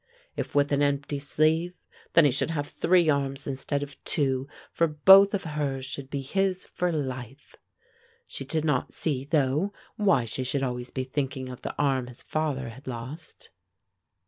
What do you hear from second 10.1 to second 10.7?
she should